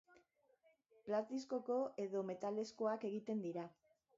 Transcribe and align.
Plastikozko 1.09 1.77
edo 2.07 2.25
metalezkoak 2.31 3.07
egiten 3.11 3.45
dira. 3.49 3.69